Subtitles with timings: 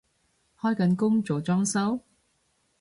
[0.59, 1.99] 開緊工做裝修？